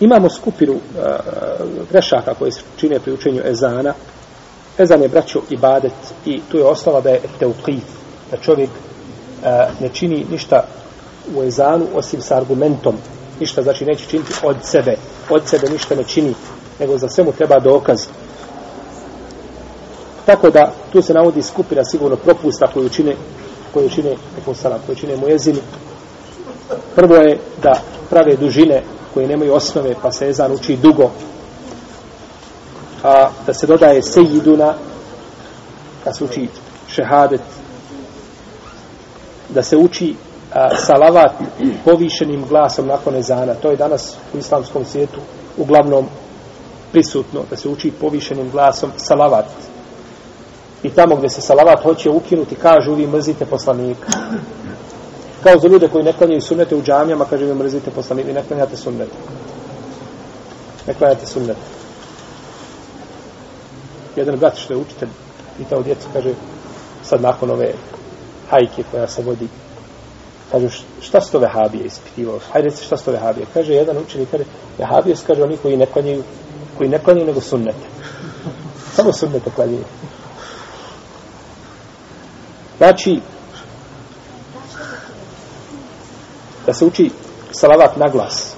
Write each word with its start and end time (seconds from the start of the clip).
Imamo 0.00 0.28
skupinu 0.28 0.72
uh, 0.72 0.80
grešaka 1.90 2.34
koje 2.34 2.52
se 2.52 2.60
čine 2.76 3.00
pri 3.00 3.12
učenju 3.12 3.42
ezana. 3.44 3.94
Ezan 4.78 5.02
je 5.02 5.08
braćo 5.08 5.40
i 5.50 5.56
badet 5.56 5.92
i 6.26 6.40
tu 6.50 6.56
je 6.56 6.64
ostala 6.64 7.00
da 7.00 7.10
je 7.10 7.20
teuqif, 7.40 7.82
da 8.30 8.36
čovjek 8.36 8.70
uh, 8.70 9.46
ne 9.80 9.88
čini 9.88 10.26
ništa 10.30 10.64
u 11.36 11.42
ezanu 11.42 11.86
osim 11.94 12.20
sa 12.20 12.36
argumentom. 12.36 12.96
Ništa 13.40 13.62
znači 13.62 13.84
neće 13.84 14.06
činiti 14.06 14.32
od 14.42 14.56
sebe. 14.62 14.96
Od 15.30 15.42
sebe 15.48 15.68
ništa 15.68 15.94
ne 15.94 16.04
čini, 16.04 16.34
nego 16.80 16.98
za 16.98 17.08
svemu 17.08 17.32
treba 17.32 17.60
dokaz. 17.60 18.06
Tako 20.26 20.50
da 20.50 20.72
tu 20.92 21.02
se 21.02 21.14
navodi 21.14 21.42
skupina 21.42 21.84
sigurno 21.84 22.16
propusta 22.16 22.66
koju 22.66 22.88
čine 22.88 23.14
koju 23.74 23.88
čine, 23.88 24.16
koju 24.86 24.96
čine 24.96 25.16
mu 25.16 25.28
jezini. 25.28 25.60
Prvo 26.94 27.14
je 27.14 27.38
da 27.62 27.80
prave 28.10 28.36
dužine 28.36 28.82
koje 29.14 29.28
nemaju 29.28 29.54
osnove, 29.54 29.94
pa 30.02 30.12
se 30.12 30.28
ezan 30.28 30.52
uči 30.52 30.76
dugo, 30.76 31.10
a 33.02 33.28
da 33.46 33.54
se 33.54 33.66
dodaje 33.66 34.02
sejiduna, 34.02 34.74
kad 36.04 36.16
se 36.16 36.24
uči 36.24 36.48
šehadet, 36.88 37.40
da 39.48 39.62
se 39.62 39.76
uči 39.76 40.14
a, 40.54 40.76
salavat 40.76 41.32
povišenim 41.84 42.44
glasom 42.48 42.86
nakon 42.86 43.16
ezana. 43.16 43.54
To 43.54 43.70
je 43.70 43.76
danas 43.76 44.14
u 44.34 44.38
islamskom 44.38 44.84
svijetu 44.84 45.20
uglavnom 45.56 46.06
prisutno, 46.92 47.40
da 47.50 47.56
se 47.56 47.68
uči 47.68 47.90
povišenim 47.90 48.50
glasom 48.50 48.90
salavat. 48.96 49.46
I 50.82 50.90
tamo 50.90 51.16
gdje 51.16 51.30
se 51.30 51.40
salavat 51.40 51.82
hoće 51.82 52.10
ukinuti, 52.10 52.54
kažu 52.54 52.94
vi 52.94 53.06
mrzite 53.06 53.46
poslanika. 53.46 54.06
Kao 55.42 55.58
za 55.58 55.68
ljude 55.68 55.88
koji 55.88 56.04
ne 56.04 56.12
klanjaju 56.12 56.40
sunnete 56.40 56.76
u 56.76 56.82
džamijama, 56.82 57.24
kaže 57.24 57.44
vi 57.44 57.54
mrzite 57.54 57.90
poslanik, 57.90 58.26
vi 58.26 58.32
ne 58.32 58.42
klanjate 58.48 58.76
sunnete. 58.76 59.16
Ne 60.86 60.94
klanjate 60.94 61.26
sunnete. 61.26 61.60
Jedan 64.16 64.36
brat 64.36 64.56
što 64.56 64.72
je 64.72 64.78
učitelj, 64.80 65.08
pitao 65.56 65.82
djecu, 65.82 66.08
kaže, 66.12 66.34
sad 67.02 67.22
nakon 67.22 67.50
ove 67.50 67.72
hajke 68.50 68.82
koja 68.90 69.08
se 69.08 69.22
vodi, 69.22 69.48
kaže, 70.50 70.68
šta 71.00 71.20
su 71.20 71.32
to 71.32 71.38
vehabije 71.38 71.84
ispitivao? 71.84 72.38
Hajde 72.52 72.68
reci 72.68 72.84
šta 72.84 72.96
su 72.96 73.04
to 73.04 73.12
vehabije? 73.12 73.46
Kaže, 73.54 73.72
jedan 73.74 73.98
učenik, 73.98 74.30
kaže, 74.30 74.44
vehabije 74.78 75.16
su, 75.16 75.24
kaže, 75.26 75.42
oni 75.42 75.56
koji 75.56 75.76
ne 75.76 75.86
klanjaju, 75.86 76.22
koji 76.78 76.90
ne 76.90 76.98
klanjaju 76.98 77.26
nego 77.26 77.40
sunnete. 77.40 77.86
Samo 78.94 79.12
sunnete 79.12 79.50
klanjaju. 79.56 79.84
Znači, 82.78 83.20
da 86.66 86.74
se 86.74 86.84
uči 86.84 87.10
salavat 87.52 87.96
na 87.96 88.08
glas. 88.08 88.54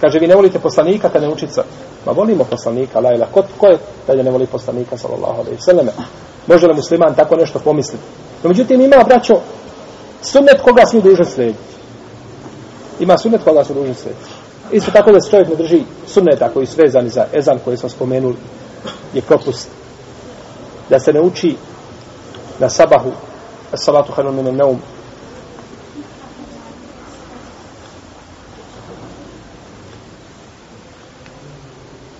Kaže, 0.00 0.18
vi 0.18 0.26
ne 0.26 0.34
volite 0.34 0.58
poslanika 0.58 1.08
kad 1.08 1.22
ne 1.22 1.28
učica. 1.28 1.64
Ma 2.06 2.12
volimo 2.12 2.44
poslanika, 2.44 3.00
lajla. 3.00 3.26
Ko, 3.32 3.42
ko 3.58 3.66
je 3.66 3.78
da 4.06 4.22
ne 4.22 4.30
voli 4.30 4.46
poslanika, 4.46 4.98
sallallahu 4.98 5.40
alaihi 5.40 5.60
sallame? 5.60 5.92
Može 6.46 6.66
li 6.66 6.74
musliman 6.74 7.14
tako 7.14 7.36
nešto 7.36 7.58
pomisliti? 7.58 8.04
No, 8.42 8.48
međutim, 8.48 8.80
ima, 8.80 9.04
braćo, 9.04 9.40
sunnet 10.22 10.60
koga 10.62 10.86
smo 10.86 11.00
dužni 11.00 11.24
slijediti. 11.24 11.58
Ima 13.00 13.18
sunnet 13.18 13.44
koga 13.44 13.64
smo 13.64 13.74
dužni 13.74 13.94
slijediti. 13.94 14.30
Isto 14.72 14.90
tako 14.90 15.12
da 15.12 15.20
se 15.20 15.30
čovjek 15.30 15.48
ne 15.48 15.54
drži 15.54 15.82
sunneta 16.06 16.48
koji 16.48 16.66
su 16.66 16.82
vezani 16.82 17.08
za 17.08 17.26
ezan 17.32 17.58
koji 17.64 17.76
smo 17.76 17.88
spomenuli, 17.88 18.36
je 19.14 19.22
propust. 19.22 19.68
Da 20.90 20.98
se 20.98 21.12
ne 21.12 21.20
uči 21.20 21.56
na 22.58 22.68
sabahu, 22.68 23.10
salatu 23.74 24.12
hanu 24.12 24.32
minu 24.32 24.52
neum, 24.52 24.80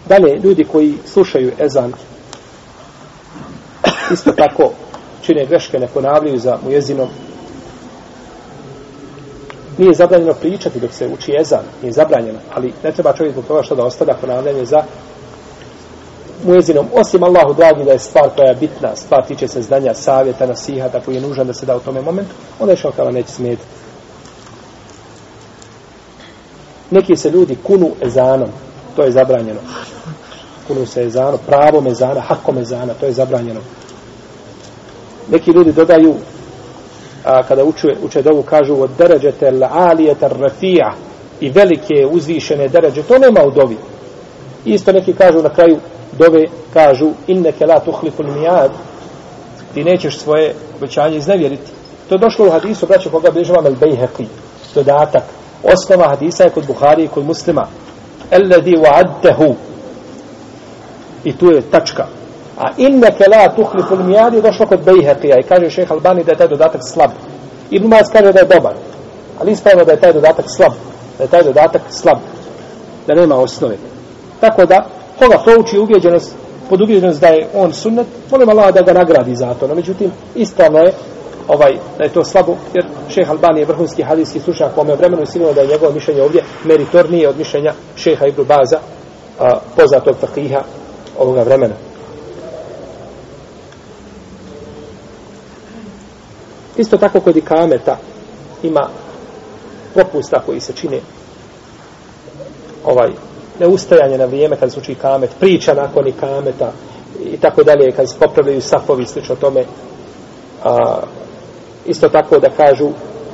Dalje, 0.08 0.40
ljudi 0.44 0.64
koji 0.64 0.94
slušaju 1.06 1.52
ezan, 1.60 1.92
isto 4.12 4.32
tako 4.32 4.70
čine 5.22 5.46
greške, 5.46 5.78
ne 5.78 5.86
ponavljaju 5.86 6.38
za 6.38 6.58
mujezinom. 6.64 7.08
Nije 9.78 9.94
zabranjeno 9.94 10.34
pričati 10.34 10.80
dok 10.80 10.92
se 10.92 11.08
uči 11.08 11.36
ezan, 11.40 11.64
nije 11.82 11.92
zabranjeno, 11.92 12.38
ali 12.54 12.72
ne 12.82 12.92
treba 12.92 13.12
čovjek 13.12 13.32
zbog 13.32 13.44
toga 13.44 13.62
što 13.62 13.74
da 13.74 13.84
ostavlja 13.84 14.14
ponavljanje 14.14 14.64
za 14.64 14.82
mujezinom, 16.44 16.86
osim 16.94 17.22
Allahu 17.22 17.54
dragi 17.54 17.84
da 17.84 17.92
je 17.92 17.98
stvar 17.98 18.30
koja 18.36 18.48
je 18.48 18.54
bitna, 18.54 18.96
stvar 18.96 19.26
tiče 19.26 19.48
se 19.48 19.62
znanja, 19.62 19.94
savjeta, 19.94 20.46
nasihata 20.46 21.00
koji 21.00 21.14
je 21.14 21.20
nužan 21.20 21.46
da 21.46 21.54
se 21.54 21.66
da 21.66 21.76
u 21.76 21.80
tome 21.80 22.00
momentu, 22.00 22.34
onda 22.60 22.72
je 22.72 22.76
šalkala 22.76 23.10
neće 23.10 23.28
smetiti. 23.28 23.64
Neki 26.90 27.16
se 27.16 27.30
ljudi 27.30 27.56
kunu 27.62 27.90
ezanom, 28.02 28.48
to 28.96 29.02
je 29.02 29.12
zabranjeno. 29.12 29.60
Kunu 30.66 30.86
se 30.86 31.02
ezano, 31.02 31.38
pravo 31.46 31.80
mezana, 31.80 32.20
hako 32.20 32.52
mezana, 32.52 32.94
to 33.00 33.06
je 33.06 33.12
zabranjeno. 33.12 33.60
Neki 35.30 35.50
ljudi 35.50 35.72
dodaju, 35.72 36.14
a, 37.24 37.42
kada 37.42 37.64
uče, 37.64 37.88
uče 38.02 38.22
dovu, 38.22 38.42
kažu 38.42 38.74
od 38.74 38.90
deređete 38.98 39.50
l'alijete 39.50 40.28
rafija 40.28 40.94
i 41.40 41.50
velike 41.50 42.06
uzvišene 42.10 42.68
deređe, 42.68 43.02
to 43.02 43.18
nema 43.18 43.44
u 43.46 43.50
dovi. 43.50 43.76
Isto 44.64 44.92
neki 44.92 45.12
kažu 45.12 45.42
na 45.42 45.48
kraju 45.48 45.78
dove, 46.18 46.44
kažu 46.72 47.10
inneke 47.26 47.66
la 47.66 47.80
tuhlifu 47.80 48.22
mijad, 48.22 48.70
ti 49.74 49.84
nećeš 49.84 50.18
svoje 50.18 50.54
obećanje 50.76 51.16
iznevjeriti. 51.16 51.72
To 52.08 52.14
je 52.14 52.18
došlo 52.18 52.46
u 52.46 52.50
hadisu, 52.50 52.86
braćo, 52.86 53.10
koga 53.10 53.30
bližava 53.30 53.62
Mel 53.62 53.74
Bejheqi, 53.74 54.26
dodatak. 54.74 55.22
Osnova 55.62 56.08
hadisa 56.08 56.44
je 56.44 56.50
kod 56.50 56.66
Buhari 56.66 57.04
i 57.04 57.08
kod 57.08 57.24
muslima 57.24 57.66
alladhi 58.30 58.76
wa'adtahu 58.76 59.54
i 61.24 61.36
tu 61.36 61.52
je 61.52 61.62
tačka. 61.62 62.06
A 62.58 62.70
innaka 62.76 63.24
la 63.30 63.48
tukhlifu 63.48 63.94
al-miyad 63.94 64.34
je 64.34 64.40
došlo 64.40 64.66
kod 64.66 64.80
Bejhaqija 64.84 65.40
i 65.40 65.48
kaže 65.48 65.70
šejh 65.70 65.92
Albani 65.92 66.24
da 66.24 66.32
je 66.32 66.38
taj 66.38 66.48
dodatak 66.48 66.80
slab. 66.84 67.10
Ibn 67.70 67.88
Maz 67.88 68.10
kaže 68.12 68.32
da 68.32 68.40
je 68.40 68.46
dobar 68.54 68.74
ali 69.38 69.52
ispravno 69.52 69.84
da 69.84 69.92
je 69.92 70.00
taj 70.00 70.12
dodatak 70.12 70.44
slab. 70.56 70.72
Da 71.18 71.24
je 71.24 71.30
taj 71.30 71.42
dodatak 71.42 71.82
slab. 71.90 72.18
Da 73.06 73.14
nema 73.14 73.36
osnove. 73.36 73.76
Tako 74.40 74.66
da 74.66 74.86
koga 75.18 75.38
prouči 75.44 75.78
ubeđenost 75.78 76.34
pod 76.68 76.80
ubeđenost 76.80 77.20
da 77.20 77.26
je 77.26 77.48
on 77.54 77.72
sunnet 77.72 78.06
molim 78.30 78.48
Allah 78.48 78.74
da 78.74 78.82
ga 78.82 78.92
nagradi 78.92 79.36
za 79.36 79.54
to. 79.54 79.66
No 79.66 79.74
međutim 79.74 80.10
ispravno 80.34 80.78
je 80.78 80.92
ovaj, 81.48 81.78
da 81.98 82.04
je 82.04 82.12
to 82.12 82.24
slabo, 82.24 82.56
jer 82.74 82.84
šeha 83.08 83.32
Albani 83.32 83.60
je 83.60 83.66
vrhunski 83.66 84.02
hadijski 84.02 84.40
slučnjak 84.40 84.78
u 84.78 84.88
je 84.88 84.96
vremenu 84.96 85.26
sigurno 85.26 85.52
da 85.52 85.60
je 85.60 85.66
njegovo 85.68 85.92
mišljenje 85.92 86.22
ovdje 86.22 86.44
meritornije 86.64 87.28
od 87.28 87.38
mišljenja 87.38 87.72
šeha 87.96 88.26
Ibru 88.26 88.44
Baza, 88.44 88.78
a, 89.40 89.58
poznatog 89.76 90.16
fakiha 90.20 90.60
ovoga 91.18 91.42
vremena. 91.42 91.74
Isto 96.76 96.96
tako 96.96 97.20
kod 97.20 97.36
ikameta 97.36 97.96
ima 98.62 98.88
propusta 99.94 100.40
koji 100.46 100.60
se 100.60 100.72
čine 100.72 101.00
ovaj 102.84 103.10
neustajanje 103.60 104.18
na 104.18 104.24
vrijeme 104.24 104.56
kad 104.56 104.72
se 104.72 104.80
uči 104.80 104.94
kamet, 104.94 105.30
priča 105.40 105.74
nakon 105.74 106.08
ikameta 106.08 106.72
i 107.24 107.36
tako 107.36 107.62
dalje, 107.62 107.92
kad 107.92 108.10
se 108.10 108.16
popravljaju 108.18 108.60
safovi, 108.60 109.06
slično 109.06 109.36
tome, 109.36 109.64
a, 110.64 111.02
isto 111.86 112.08
tako 112.08 112.38
da 112.38 112.50
kažu 112.50 112.88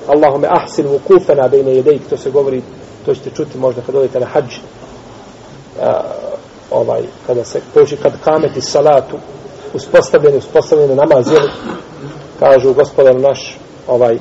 Allahume 0.09 0.49
ahsin 0.51 0.87
vukufena 0.87 1.49
bejne 1.49 1.75
jedejk, 1.75 2.03
to 2.11 2.17
se 2.17 2.31
govori, 2.31 2.63
to 3.05 3.15
ćete 3.15 3.31
čuti 3.31 3.59
možda 3.59 3.83
kad 3.83 3.95
odete 3.95 4.21
na 4.21 4.27
hađ, 4.27 4.55
a, 5.83 6.01
ovaj, 6.71 7.03
kada 7.27 7.45
se 7.45 7.61
poži 7.75 7.97
kad 7.97 8.13
kameti 8.25 8.61
salatu, 8.61 9.17
uspostavljeni, 9.75 10.39
uspostavljeni 10.39 10.95
namaz, 10.95 11.31
jeli, 11.31 11.51
kažu 12.41 12.75
gospodar 12.75 13.21
naš, 13.21 13.59
ovaj, 13.87 14.19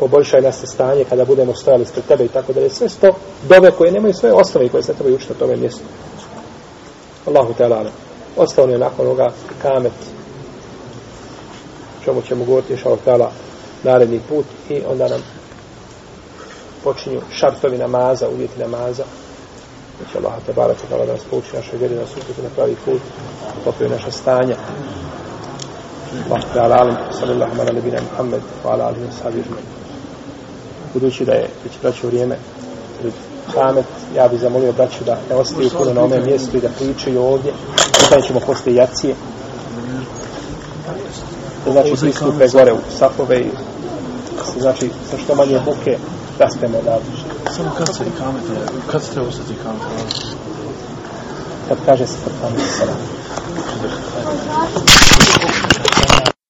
poboljšaj 0.00 0.40
nas 0.40 0.64
stanje 0.64 1.04
kada 1.04 1.24
budemo 1.24 1.54
stojali 1.54 1.82
ispred 1.82 2.04
tebe 2.04 2.24
i 2.24 2.28
tako 2.28 2.52
da 2.52 2.60
je 2.60 2.70
sve 2.70 2.88
sto 2.88 3.10
dove 3.48 3.70
koje 3.70 3.92
nemaju 3.92 4.14
svoje 4.14 4.34
osnove 4.34 4.68
koje 4.68 4.82
se 4.82 4.94
trebaju 4.94 5.16
učiti 5.16 5.32
na 5.32 5.38
tome 5.38 5.56
mjestu. 5.56 5.82
Allahu 7.26 7.54
te 7.54 7.64
alana. 7.64 7.90
Ostao 8.36 8.66
je 8.66 8.78
nakon 8.78 9.06
ovoga 9.06 9.28
kamet 9.62 9.92
čemu 12.06 12.22
ćemo 12.22 12.44
govoriti 12.44 12.72
inša 12.72 13.28
naredni 13.84 14.20
put 14.28 14.46
i 14.68 14.82
onda 14.90 15.08
nam 15.08 15.20
počinju 16.84 17.20
šartovi 17.30 17.78
namaza, 17.78 18.28
uvjeti 18.28 18.60
namaza. 18.60 19.04
Znači 19.98 20.18
Allah 20.18 20.32
te 20.46 20.52
barak 20.52 20.76
da 20.90 21.12
nas 21.12 21.20
pouči 21.30 21.56
naše 21.56 21.76
vjeri, 21.76 21.94
nas 21.94 22.10
uputi 22.16 22.42
na 22.42 22.48
pravi 22.56 22.76
put, 22.84 23.00
popravi 23.64 23.92
naša 23.92 24.10
stanja. 24.10 24.56
Allah 26.30 26.42
te 26.52 26.60
ala 26.60 26.76
alim, 26.76 26.96
sallallahu 27.18 27.60
ala 27.60 27.72
nebina 27.72 28.00
Muhammed, 28.10 28.42
wa 28.64 28.70
ala 28.72 28.84
alihi 28.84 29.12
sahabi 29.18 29.44
Budući 30.94 31.24
da 31.24 31.32
je 31.32 31.48
već 31.64 31.72
braću 31.82 32.06
vrijeme 32.06 32.36
pred 33.00 33.12
pamet, 33.54 33.86
ja 34.16 34.28
bih 34.28 34.40
zamolio 34.40 34.72
braću 34.72 35.04
da 35.04 35.18
ne 35.30 35.36
ostaju 35.36 35.70
puno 35.78 35.92
na 35.94 36.02
ome 36.04 36.20
mjestu 36.20 36.56
i 36.56 36.60
da 36.60 36.68
pričaju 36.68 37.22
ovdje. 37.22 37.52
Sada 38.08 38.22
ćemo 38.22 38.40
poslije 38.40 38.76
jacije 38.76 39.14
znači 41.72 41.94
pristupe 42.00 42.48
gore 42.52 42.72
u 42.72 42.78
safove 42.98 43.40
i 43.40 43.50
znači 44.60 44.90
sa 45.10 45.18
što 45.18 45.34
manje 45.34 45.60
buke 45.64 45.98
raspemo 46.38 46.78
odavde. 46.78 47.10
Samo 47.56 47.70
kad 47.78 47.96
se 47.96 48.04
i 48.04 48.18
kamete, 48.18 48.72
kad 48.90 49.02
se 49.02 49.10
treba 49.10 49.28
ustati 49.28 49.54
kamete? 49.62 49.84
Kad 51.68 51.78
kaže 51.86 52.06
se 52.06 52.16
kad 52.24 52.32
kamete 52.40 52.64
salam. 52.78 52.96